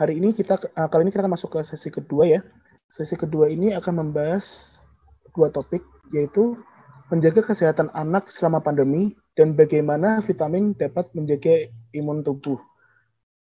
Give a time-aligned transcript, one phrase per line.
[0.00, 2.40] hari ini kita uh, kali ini kita akan masuk ke sesi kedua ya.
[2.88, 4.80] Sesi kedua ini akan membahas
[5.36, 5.84] dua topik
[6.16, 6.56] yaitu
[7.12, 12.56] menjaga kesehatan anak selama pandemi dan bagaimana vitamin dapat menjaga imun tubuh.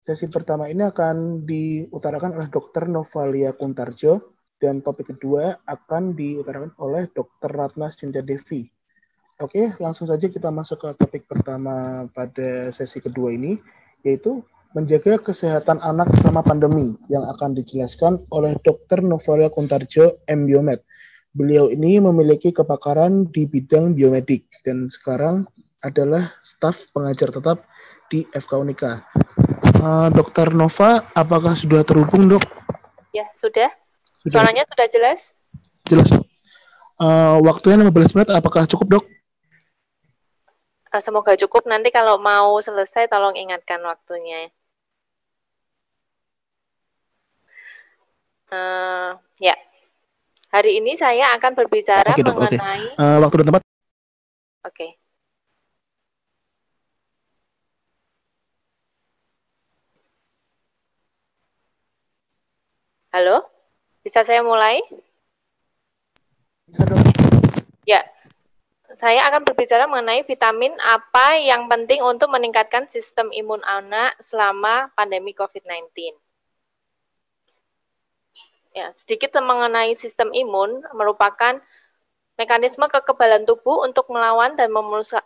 [0.01, 2.89] Sesi pertama ini akan diutarakan oleh Dr.
[2.89, 7.53] Novalia Kuntarjo dan topik kedua akan diutarakan oleh Dr.
[7.53, 8.65] Ratna Cinta Devi.
[9.37, 13.57] Oke, langsung saja kita masuk ke topik pertama pada sesi kedua ini,
[14.05, 19.03] yaitu menjaga kesehatan anak selama pandemi yang akan dijelaskan oleh Dr.
[19.03, 20.47] Novalia Kuntarjo, M.
[20.47, 20.79] Biomed.
[21.31, 25.47] Beliau ini memiliki kepakaran di bidang biomedik dan sekarang
[25.83, 27.67] adalah staf pengajar tetap
[28.11, 29.03] di FK Unika.
[29.81, 32.43] Uh, Dokter Nova, apakah sudah terhubung, dok?
[33.15, 33.71] Ya, sudah.
[34.21, 34.35] sudah.
[34.39, 35.19] Suaranya sudah jelas?
[35.87, 36.09] Jelas.
[37.01, 39.05] Uh, waktunya 15 menit, apakah cukup, dok?
[40.91, 41.65] Uh, semoga cukup.
[41.65, 44.53] Nanti kalau mau selesai, tolong ingatkan waktunya.
[48.51, 49.55] Uh, ya,
[50.51, 52.83] hari ini saya akan berbicara okay, dok, mengenai.
[52.83, 52.99] Okay.
[52.99, 53.63] Uh, waktu dan tempat.
[53.63, 54.75] Oke.
[54.75, 54.91] Okay.
[63.15, 63.47] Halo,
[64.03, 64.83] bisa saya mulai?
[66.67, 66.99] Bisa dong.
[67.87, 68.03] Ya,
[68.99, 75.31] saya akan berbicara mengenai vitamin apa yang penting untuk meningkatkan sistem imun anak selama pandemi
[75.31, 76.30] COVID-19.
[78.71, 81.59] Ya, sedikit mengenai sistem imun merupakan
[82.39, 84.71] mekanisme kekebalan tubuh untuk melawan dan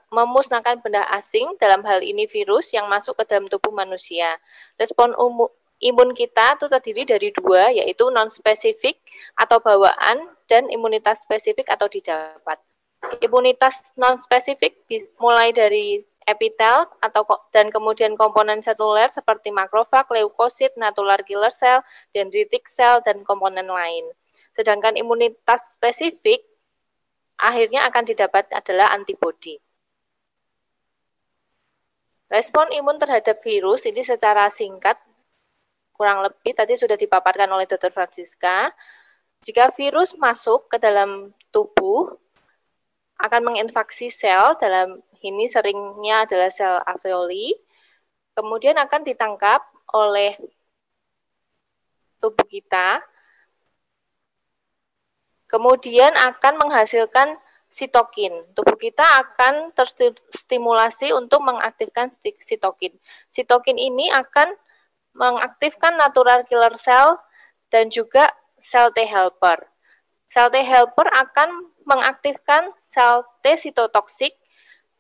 [0.09, 4.41] memusnahkan benda asing, dalam hal ini virus yang masuk ke dalam tubuh manusia.
[4.75, 8.97] Respon umum imun kita itu terdiri dari dua, yaitu non-spesifik
[9.37, 12.57] atau bawaan dan imunitas spesifik atau didapat.
[13.21, 14.81] Imunitas non-spesifik
[15.21, 17.21] mulai dari epitel atau
[17.53, 24.09] dan kemudian komponen seluler seperti makrofag, leukosit, natular killer cell, dendritic cell, dan komponen lain.
[24.57, 26.41] Sedangkan imunitas spesifik
[27.37, 29.61] akhirnya akan didapat adalah antibodi.
[32.25, 34.97] Respon imun terhadap virus ini secara singkat
[35.93, 37.93] kurang lebih tadi sudah dipaparkan oleh Dr.
[37.93, 38.73] Francisca,
[39.45, 42.17] jika virus masuk ke dalam tubuh
[43.21, 47.57] akan menginfeksi sel dalam ini seringnya adalah sel alveoli,
[48.37, 50.37] kemudian akan ditangkap oleh
[52.21, 53.01] tubuh kita,
[55.49, 57.37] kemudian akan menghasilkan
[57.69, 58.31] sitokin.
[58.55, 62.95] Tubuh kita akan terstimulasi untuk mengaktifkan sitokin.
[63.33, 64.55] Sitokin ini akan
[65.15, 67.19] mengaktifkan natural killer cell
[67.71, 68.31] dan juga
[68.63, 69.67] sel T helper.
[70.31, 74.35] Sel T helper akan mengaktifkan sel T sitotoksik,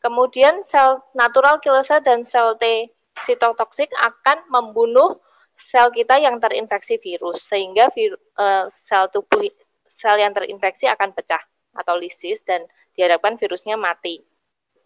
[0.05, 2.93] kemudian sel natural killer cell dan sel T
[3.25, 5.17] sitotoksik akan membunuh
[5.57, 9.49] sel kita yang terinfeksi virus sehingga vir, uh, sel tubuh
[9.97, 11.41] sel yang terinfeksi akan pecah
[11.73, 14.21] atau lisis dan diharapkan virusnya mati.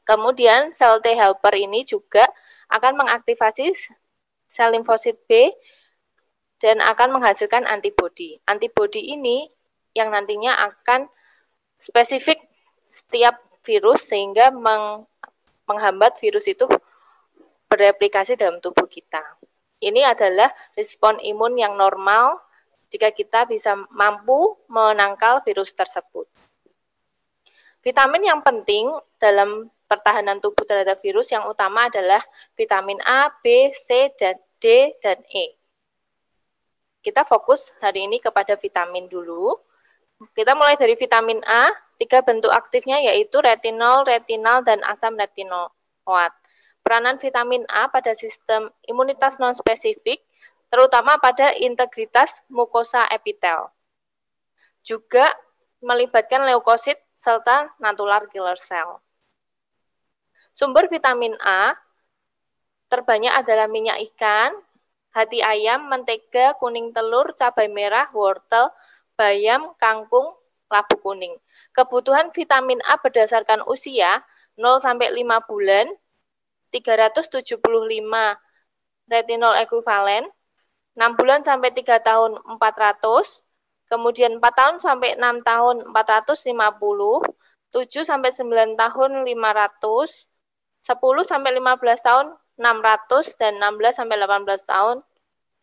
[0.07, 2.23] Kemudian sel T helper ini juga
[2.71, 3.75] akan mengaktifasi
[4.55, 5.51] sel limfosit B
[6.63, 8.39] dan akan menghasilkan antibodi.
[8.47, 9.51] Antibodi ini
[9.91, 11.11] yang nantinya akan
[11.83, 12.39] spesifik
[12.87, 15.05] setiap virus sehingga meng,
[15.69, 16.65] menghambat virus itu
[17.69, 19.21] bereplikasi dalam tubuh kita.
[19.79, 22.41] Ini adalah respon imun yang normal
[22.89, 26.25] jika kita bisa mampu menangkal virus tersebut.
[27.79, 32.19] Vitamin yang penting dalam pertahanan tubuh terhadap virus yang utama adalah
[32.59, 35.55] vitamin A, B, C, dan D, dan E.
[36.99, 39.55] Kita fokus hari ini kepada vitamin dulu.
[40.35, 46.31] Kita mulai dari vitamin A, tiga bentuk aktifnya yaitu retinol, retinal, dan asam retinoat.
[46.79, 50.23] Peranan vitamin A pada sistem imunitas non-spesifik,
[50.71, 53.67] terutama pada integritas mukosa epitel.
[54.81, 55.27] Juga
[55.83, 59.03] melibatkan leukosit serta natular killer cell.
[60.55, 61.75] Sumber vitamin A
[62.87, 64.55] terbanyak adalah minyak ikan,
[65.13, 68.71] hati ayam, mentega, kuning telur, cabai merah, wortel,
[69.19, 70.33] bayam, kangkung,
[70.71, 71.35] labu kuning.
[71.79, 74.27] Kebutuhan vitamin A berdasarkan usia
[74.59, 75.87] 0 sampai 5 bulan
[76.75, 77.55] 375
[79.07, 80.27] retinol ekuivalen,
[80.99, 83.39] 6 bulan sampai 3 tahun 400,
[83.87, 87.23] kemudian 4 tahun sampai 6 tahun 450,
[87.71, 90.27] 7 sampai 9 tahun 500,
[90.83, 95.07] 10 sampai 15 tahun 600 dan 16 sampai 18 tahun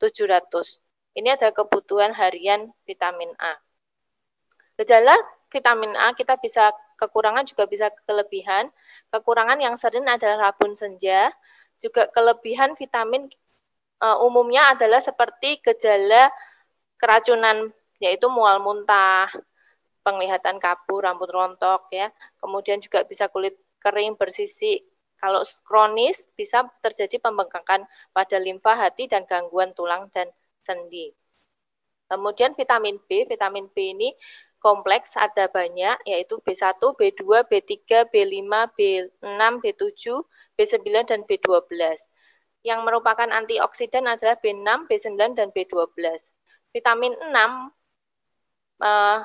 [0.00, 0.80] 700.
[1.12, 3.60] Ini ada kebutuhan harian vitamin A.
[4.80, 8.72] Gejala vitamin A kita bisa kekurangan juga bisa kelebihan.
[9.12, 11.30] Kekurangan yang sering adalah rabun senja,
[11.78, 13.28] juga kelebihan vitamin
[14.00, 16.32] uh, umumnya adalah seperti gejala
[16.96, 17.70] keracunan
[18.00, 19.28] yaitu mual muntah,
[20.04, 22.12] penglihatan kabur, rambut rontok ya.
[22.40, 24.84] Kemudian juga bisa kulit kering, bersisik.
[25.16, 30.28] Kalau kronis bisa terjadi pembengkakan pada limfa hati dan gangguan tulang dan
[30.60, 31.08] sendi.
[32.06, 34.08] Kemudian vitamin B, vitamin B ini
[34.66, 40.02] kompleks ada banyak yaitu B1, B2, B3, B5, B6, B7,
[40.58, 41.70] B9 dan B12.
[42.66, 46.18] Yang merupakan antioksidan adalah B6, B9 dan B12.
[46.74, 47.30] Vitamin 6
[48.82, 49.22] uh,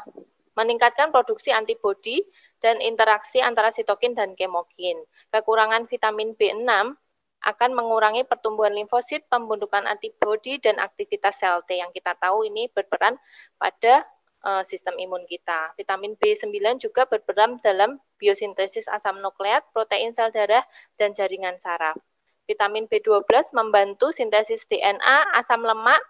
[0.53, 2.21] meningkatkan produksi antibodi
[2.61, 5.01] dan interaksi antara sitokin dan kemokin.
[5.33, 6.69] Kekurangan vitamin B6
[7.41, 13.17] akan mengurangi pertumbuhan limfosit, pembentukan antibodi, dan aktivitas sel T yang kita tahu ini berperan
[13.57, 14.05] pada
[14.45, 15.73] uh, sistem imun kita.
[15.77, 20.65] Vitamin B9 juga berperan dalam biosintesis asam nukleat, protein sel darah,
[20.97, 21.97] dan jaringan saraf.
[22.49, 26.01] Vitamin B12 membantu sintesis DNA, asam lemak,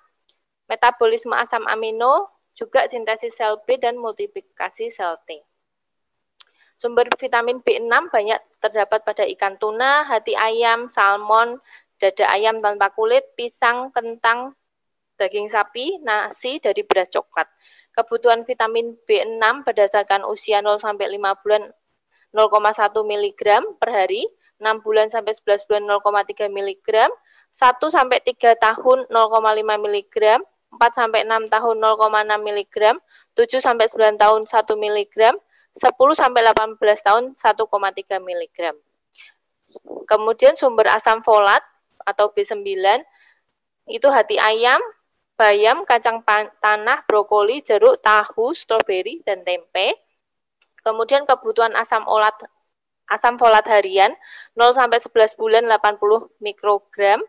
[0.66, 5.44] metabolisme asam amino, juga sintesis sel B dan multiplikasi sel T.
[6.82, 11.62] Sumber vitamin B6 banyak terdapat pada ikan tuna, hati ayam, salmon,
[12.02, 14.58] dada ayam tanpa kulit, pisang, kentang,
[15.22, 17.46] daging sapi, nasi dari beras coklat.
[17.92, 21.64] Kebutuhan vitamin B6 berdasarkan usia 0 sampai 5 bulan
[22.32, 23.42] 0,1 mg
[23.76, 24.24] per hari,
[24.64, 26.88] 6 bulan sampai 11 bulan 0,3 mg,
[27.52, 30.16] 1 sampai 3 tahun 0,5 mg,
[30.72, 32.76] 4 sampai 6 tahun 0,6 mg,
[33.36, 34.56] 7 sampai 9 tahun 1
[34.88, 35.16] mg,
[35.76, 38.58] 10 sampai 18 tahun 1,3 mg.
[40.08, 41.64] Kemudian sumber asam folat
[42.04, 42.64] atau B9
[43.92, 44.80] itu hati ayam,
[45.42, 46.22] bayam, kacang
[46.62, 49.98] tanah, brokoli, jeruk, tahu, stroberi, dan tempe.
[50.86, 52.38] Kemudian kebutuhan asam olat
[53.12, 54.16] asam folat harian
[54.56, 57.20] 0 sampai 11 bulan 80 mikrogram,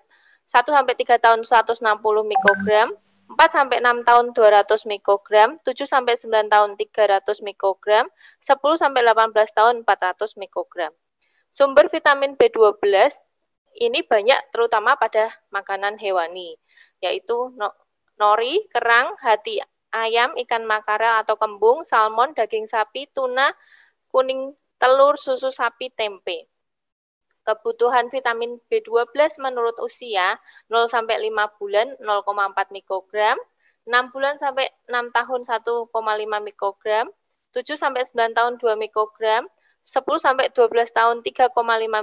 [0.47, 1.83] 1 sampai 3 tahun 160
[2.23, 2.95] mikrogram,
[3.33, 8.07] 4 sampai 6 tahun 200 mikrogram, 7 sampai 9 tahun 300 mikrogram,
[8.39, 10.93] 10 sampai 18 tahun 400 mikrogram.
[11.51, 12.79] Sumber vitamin B12
[13.83, 16.61] ini banyak terutama pada makanan hewani,
[17.01, 17.53] yaitu
[18.21, 19.61] nori, kerang, hati
[19.93, 23.53] ayam, ikan makarel atau kembung, salmon, daging sapi, tuna,
[24.09, 26.49] kuning telur, susu sapi, tempe.
[27.43, 30.39] Kebutuhan vitamin B12 menurut usia
[30.71, 33.37] 0 sampai 5 bulan 0,4 mikrogram,
[33.85, 35.91] 6 bulan sampai 6 tahun 1,5
[36.39, 37.11] mikrogram,
[37.51, 39.51] 7 sampai 9 tahun 2 mikrogram,
[39.83, 41.51] 10 sampai 12 tahun 3,5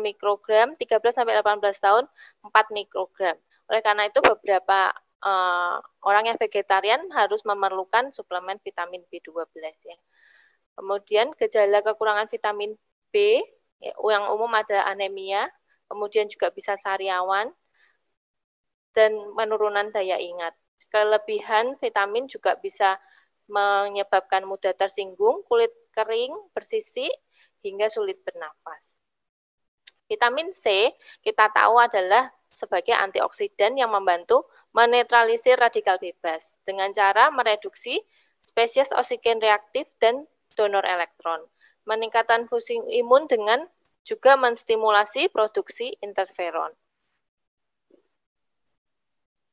[0.03, 2.03] mikrogram, 13 sampai 18 tahun
[2.43, 3.39] 4 mikrogram.
[3.71, 4.91] Oleh karena itu beberapa
[5.23, 9.97] uh, orang yang vegetarian harus memerlukan suplemen vitamin B12 ya.
[10.79, 12.75] Kemudian gejala kekurangan vitamin
[13.11, 13.43] B
[13.79, 15.47] Ya, yang umum ada anemia,
[15.87, 17.47] kemudian juga bisa sariawan,
[18.91, 20.51] dan penurunan daya ingat.
[20.91, 22.99] Kelebihan vitamin juga bisa
[23.47, 27.11] menyebabkan mudah tersinggung, kulit kering, bersisik,
[27.63, 28.83] hingga sulit bernafas.
[30.11, 30.91] Vitamin C
[31.23, 38.01] kita tahu adalah sebagai antioksidan yang membantu menetralisir radikal bebas dengan cara mereduksi
[38.39, 41.43] spesies oksigen reaktif dan donor elektron
[41.89, 43.65] meningkatkan fungsi imun dengan
[44.05, 46.69] juga menstimulasi produksi interferon.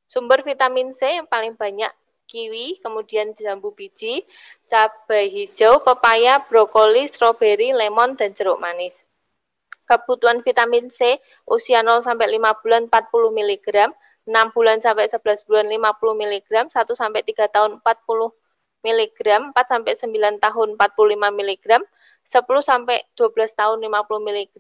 [0.06, 1.90] Sumber vitamin C yang paling banyak
[2.30, 4.22] kiwi, kemudian jambu biji,
[4.70, 8.94] cabai hijau, pepaya, brokoli, stroberi, lemon, dan jeruk manis.
[9.86, 13.66] Kebutuhan vitamin C usia 0 sampai 5 bulan 40 mg,
[14.26, 18.34] 6 bulan sampai 11 bulan 50 mg, 1 sampai 3 tahun 40
[18.82, 19.20] mg,
[19.54, 21.66] 4 sampai 9 tahun 45 mg,
[22.26, 24.58] 10 sampai 12 tahun 50 mg,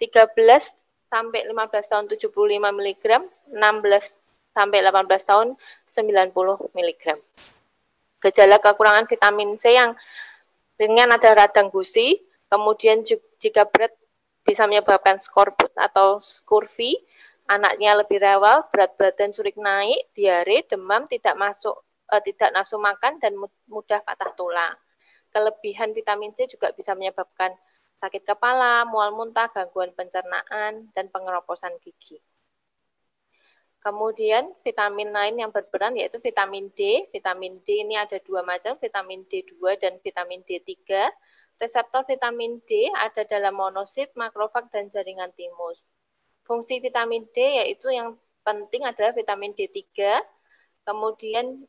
[0.00, 3.04] 13 sampai 15 tahun 75 mg,
[3.52, 5.46] 16 sampai 18 tahun
[5.84, 7.04] 90 mg.
[8.24, 9.92] Gejala kekurangan vitamin C yang
[10.80, 12.16] dengan ada radang gusi,
[12.48, 13.04] kemudian
[13.36, 13.92] jika berat
[14.40, 16.96] bisa menyebabkan skorbut atau skurvi,
[17.46, 21.74] anaknya lebih rewel, berat badan sulit naik, diare, demam, tidak masuk,
[22.10, 23.34] eh, tidak nafsu makan dan
[23.66, 24.74] mudah patah tulang.
[25.30, 27.54] Kelebihan vitamin C juga bisa menyebabkan
[28.02, 32.20] sakit kepala, mual muntah, gangguan pencernaan, dan pengeroposan gigi.
[33.80, 37.06] Kemudian vitamin lain yang berperan yaitu vitamin D.
[37.14, 41.06] Vitamin D ini ada dua macam, vitamin D2 dan vitamin D3.
[41.56, 45.86] Reseptor vitamin D ada dalam monosit, makrofag, dan jaringan timus.
[46.46, 48.14] Fungsi vitamin D yaitu yang
[48.46, 49.82] penting adalah vitamin D3,
[50.86, 51.66] kemudian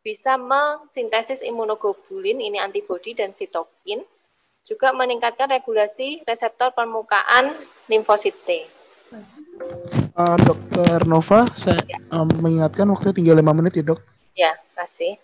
[0.00, 4.00] bisa mensintesis imunoglobulin, ini antibodi dan sitokin,
[4.62, 7.50] juga meningkatkan regulasi reseptor permukaan
[7.90, 8.64] limfosit T.
[10.14, 11.98] Uh, Dokter Nova, saya ya.
[12.14, 14.00] um, mengingatkan waktu tinggal lima menit ya dok.
[14.38, 15.18] Ya, kasih.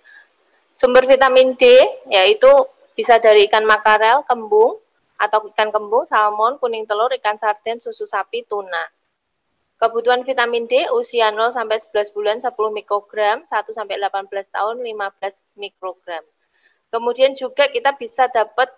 [0.74, 1.64] Sumber vitamin D
[2.10, 2.50] yaitu
[2.98, 4.82] bisa dari ikan makarel, kembung,
[5.16, 8.95] atau ikan kembung, salmon, kuning telur, ikan sarden, susu sapi, tuna.
[9.76, 15.60] Kebutuhan vitamin D usia 0 sampai 11 bulan 10 mikrogram, 1 sampai 18 tahun 15
[15.60, 16.24] mikrogram.
[16.88, 18.72] Kemudian juga kita bisa dapat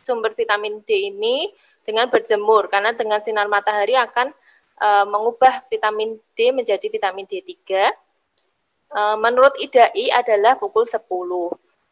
[0.00, 1.52] sumber vitamin D ini
[1.84, 4.32] dengan berjemur karena dengan sinar matahari akan
[4.80, 7.52] e, mengubah vitamin D menjadi vitamin D3.
[7.52, 11.04] E, menurut IDAI adalah pukul 10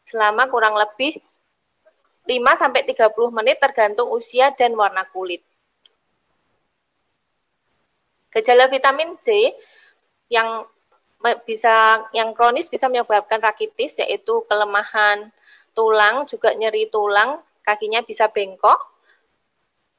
[0.09, 1.21] selama kurang lebih
[2.25, 5.45] 5 sampai 30 menit tergantung usia dan warna kulit.
[8.31, 9.51] Gejala vitamin C
[10.31, 10.63] yang
[11.45, 15.29] bisa yang kronis bisa menyebabkan rakitis yaitu kelemahan
[15.75, 18.79] tulang, juga nyeri tulang, kakinya bisa bengkok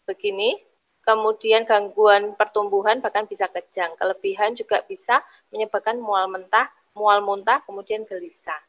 [0.08, 0.58] begini.
[1.02, 3.90] Kemudian gangguan pertumbuhan bahkan bisa kejang.
[3.98, 5.18] Kelebihan juga bisa
[5.50, 8.62] menyebabkan mual mentah, mual muntah, kemudian gelisah.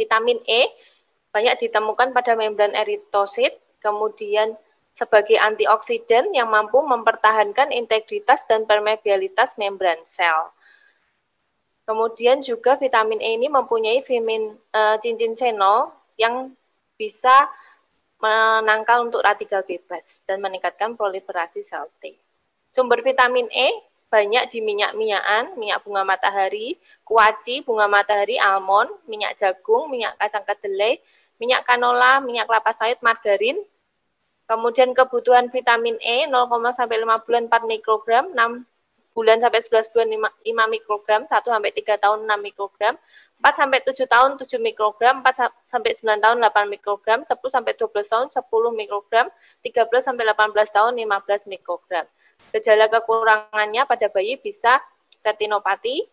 [0.00, 0.72] Vitamin E
[1.36, 3.52] banyak ditemukan pada membran eritosit,
[3.84, 4.56] kemudian
[4.96, 10.48] sebagai antioksidan yang mampu mempertahankan integritas dan permeabilitas membran sel.
[11.84, 16.56] Kemudian juga vitamin E ini mempunyai vitamin uh, cincin channel yang
[16.96, 17.46] bisa
[18.16, 22.16] menangkal untuk radikal bebas dan meningkatkan proliferasi sel T.
[22.72, 23.68] Sumber vitamin E
[24.08, 31.02] banyak di minyak-minyakan, minyak bunga matahari, kuaci, bunga matahari, almond, minyak jagung, minyak kacang kedelai,
[31.36, 33.60] minyak kanola, minyak kelapa sawit, margarin.
[34.46, 38.62] Kemudian kebutuhan vitamin E 0, sampai 5 bulan 4 mikrogram, 6
[39.16, 42.94] bulan sampai 11 bulan 5, 5 mikrogram, 1 sampai 3 tahun 6 mikrogram,
[43.42, 48.12] 4 sampai 7 tahun 7 mikrogram, 4 sampai 9 tahun 8 mikrogram, 10 sampai 12
[48.12, 48.44] tahun 10
[48.76, 49.26] mikrogram,
[49.64, 52.04] 13 sampai 18 tahun 15 mikrogram.
[52.52, 54.78] Gejala kekurangannya pada bayi bisa
[55.24, 56.06] retinopati,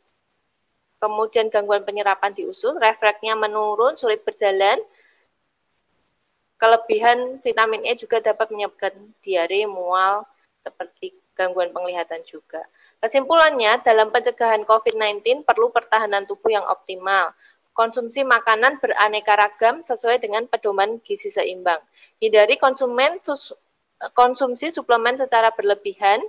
[1.04, 4.80] kemudian gangguan penyerapan di usus, refleksnya menurun, sulit berjalan,
[6.64, 10.24] Kelebihan vitamin E juga dapat menyebabkan diare, mual,
[10.64, 12.64] seperti gangguan penglihatan juga.
[13.04, 17.36] Kesimpulannya, dalam pencegahan COVID-19 perlu pertahanan tubuh yang optimal.
[17.76, 21.84] Konsumsi makanan beraneka ragam sesuai dengan pedoman gizi seimbang.
[22.24, 23.52] Hindari konsumen sus,
[24.16, 26.24] konsumsi suplemen secara berlebihan.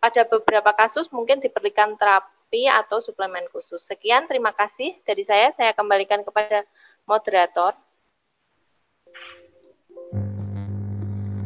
[0.00, 3.84] Pada beberapa kasus mungkin diperlukan terapi atau suplemen khusus.
[3.84, 5.52] Sekian, terima kasih dari saya.
[5.52, 6.64] Saya kembalikan kepada
[7.04, 7.76] moderator.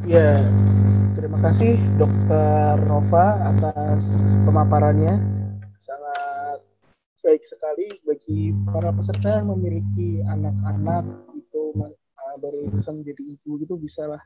[0.09, 0.41] Ya,
[1.13, 4.17] terima kasih Dokter Nova atas
[4.49, 5.21] pemaparannya.
[5.77, 6.65] Sangat
[7.21, 11.05] baik sekali bagi para peserta yang memiliki anak-anak
[11.37, 14.21] itu uh, baru bisa menjadi ibu gitu bisalah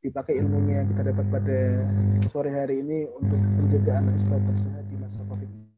[0.00, 1.60] dipakai ilmunya yang kita dapat pada
[2.32, 5.69] sore hari ini untuk menjaga anak supaya tersehat di masa COVID ini.